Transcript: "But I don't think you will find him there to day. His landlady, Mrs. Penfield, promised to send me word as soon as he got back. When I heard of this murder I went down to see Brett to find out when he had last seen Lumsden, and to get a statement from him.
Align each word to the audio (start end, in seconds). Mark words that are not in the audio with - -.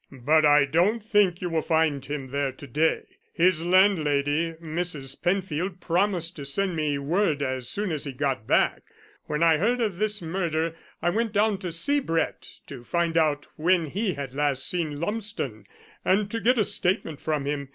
"But 0.11 0.45
I 0.47 0.65
don't 0.65 1.03
think 1.03 1.43
you 1.43 1.49
will 1.51 1.61
find 1.61 2.03
him 2.03 2.29
there 2.29 2.51
to 2.51 2.65
day. 2.65 3.03
His 3.33 3.63
landlady, 3.63 4.53
Mrs. 4.53 5.21
Penfield, 5.21 5.79
promised 5.79 6.35
to 6.37 6.43
send 6.45 6.75
me 6.75 6.97
word 6.97 7.43
as 7.43 7.69
soon 7.69 7.91
as 7.91 8.05
he 8.05 8.11
got 8.11 8.47
back. 8.47 8.81
When 9.25 9.43
I 9.43 9.57
heard 9.57 9.79
of 9.79 9.97
this 9.99 10.19
murder 10.19 10.75
I 11.03 11.11
went 11.11 11.33
down 11.33 11.59
to 11.59 11.71
see 11.71 11.99
Brett 11.99 12.49
to 12.65 12.83
find 12.83 13.15
out 13.15 13.45
when 13.57 13.85
he 13.91 14.15
had 14.15 14.33
last 14.33 14.67
seen 14.67 14.99
Lumsden, 14.99 15.67
and 16.03 16.31
to 16.31 16.39
get 16.39 16.57
a 16.57 16.63
statement 16.63 17.21
from 17.21 17.45
him. 17.45 17.69